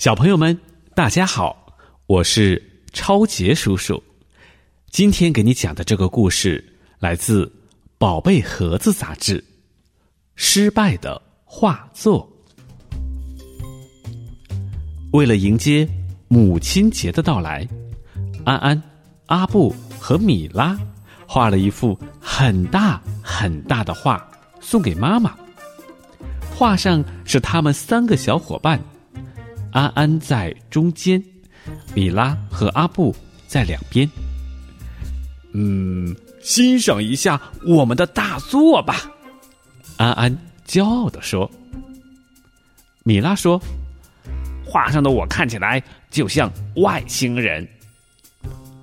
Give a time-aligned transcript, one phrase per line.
[0.00, 0.58] 小朋友们，
[0.94, 4.02] 大家好，我是超杰叔叔。
[4.88, 6.64] 今天给你讲的这个故事
[6.98, 7.44] 来自
[7.98, 9.38] 《宝贝盒子》杂志，
[10.36, 12.26] 《失败的画作》。
[15.12, 15.86] 为了迎接
[16.28, 17.68] 母亲节的到来，
[18.46, 18.82] 安安、
[19.26, 20.80] 阿布和米拉
[21.26, 24.26] 画了一幅很大很大的画
[24.62, 25.36] 送给妈妈。
[26.56, 28.82] 画上是他们三个小伙伴。
[29.72, 31.22] 安安在中间，
[31.94, 33.14] 米拉和阿布
[33.46, 34.08] 在两边。
[35.52, 39.10] 嗯，欣赏一下我们的大作吧，
[39.96, 40.36] 安安
[40.66, 41.50] 骄傲的说。
[43.04, 43.60] 米拉说
[44.64, 47.66] ：“画上的我看起来就像外星人。”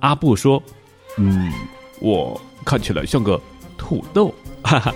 [0.00, 0.62] 阿布说
[1.18, 1.52] ：“嗯，
[2.00, 3.40] 我看起来像个
[3.76, 4.94] 土豆，哈哈，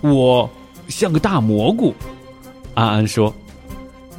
[0.00, 0.48] 我
[0.88, 1.94] 像个大蘑菇。”
[2.74, 3.34] 安安说。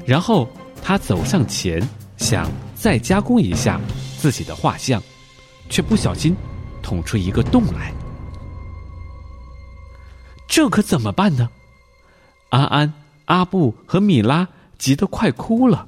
[0.08, 0.48] 然后
[0.82, 1.86] 他走上前，
[2.16, 3.80] 想再加工一下
[4.18, 5.04] 自己的画像，
[5.70, 6.34] 却不小心
[6.82, 7.94] 捅出一个洞来。
[10.48, 11.50] 这可怎么办呢？
[12.50, 12.94] 安安、
[13.26, 15.86] 阿布和米拉急得快哭了。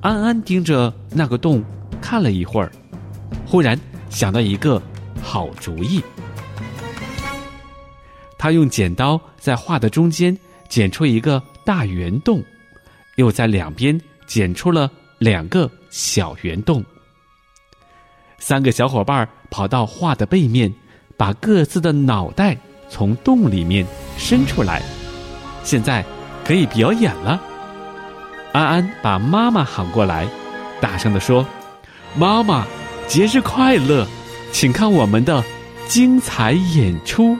[0.00, 1.64] 安安盯着那个洞
[2.00, 2.70] 看了一会儿，
[3.44, 3.76] 忽然
[4.08, 4.80] 想到一个
[5.20, 6.00] 好主意。
[8.38, 12.40] 他用剪刀在画的中间剪出一个大圆洞。
[13.18, 16.82] 又在两边剪出了两个小圆洞。
[18.38, 20.72] 三个小伙伴跑到画的背面，
[21.16, 22.56] 把各自的脑袋
[22.88, 23.84] 从洞里面
[24.16, 24.80] 伸出来。
[25.64, 26.04] 现在
[26.44, 27.42] 可以表演了。
[28.52, 30.26] 安安把妈妈喊过来，
[30.80, 31.44] 大声的说
[32.16, 32.64] ：“妈妈，
[33.08, 34.06] 节日快乐！
[34.52, 35.42] 请看我们的
[35.88, 37.36] 精彩演出。”